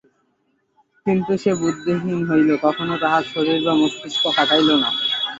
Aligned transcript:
কিন্তু 1.05 1.31
সে 1.37 1.51
বুদ্ধিহীন 1.61 2.19
হইল, 2.29 2.49
কখনও 2.63 2.95
তাহার 3.03 3.23
শরীর 3.33 3.59
বা 3.65 3.73
মস্তিস্ক 3.81 4.23
খাটাইল 4.35 4.69
না। 4.81 4.89